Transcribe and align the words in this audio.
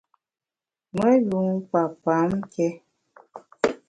Me 0.95 1.07
yun 1.27 1.49
kpa 1.69 1.81
pam 2.03 2.29
nké. 2.41 2.67